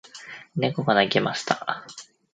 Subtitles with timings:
[0.55, 1.85] 猫が鳴きました。